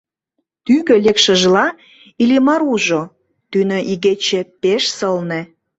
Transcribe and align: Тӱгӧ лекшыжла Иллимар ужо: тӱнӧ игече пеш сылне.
Тӱгӧ 0.65 0.95
лекшыжла 1.05 1.65
Иллимар 2.21 2.61
ужо: 2.73 3.01
тӱнӧ 3.51 3.79
игече 3.91 4.41
пеш 4.61 4.83
сылне. 4.97 5.41